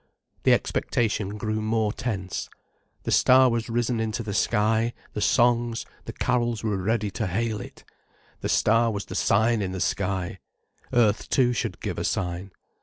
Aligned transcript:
The 0.45 0.53
expectation 0.53 1.37
grew 1.37 1.61
more 1.61 1.93
tense. 1.93 2.49
The 3.03 3.11
star 3.11 3.51
was 3.51 3.69
risen 3.69 3.99
into 3.99 4.23
the 4.23 4.33
sky, 4.33 4.93
the 5.13 5.21
songs, 5.21 5.85
the 6.05 6.13
carols 6.13 6.63
were 6.63 6.77
ready 6.77 7.11
to 7.11 7.27
hail 7.27 7.61
it. 7.61 7.83
The 8.39 8.49
star 8.49 8.89
was 8.89 9.05
the 9.05 9.13
sign 9.13 9.61
in 9.61 9.73
the 9.73 9.79
sky. 9.79 10.39
Earth 10.91 11.29
too 11.29 11.53
should 11.53 11.81
give 11.81 11.99
a 11.99 12.03
sign. 12.03 12.49